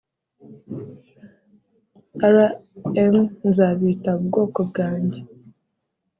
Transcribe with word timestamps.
Rm 2.33 3.15
nzabita 3.47 4.09
ubwoko 4.19 4.59
bwanjye 4.69 5.19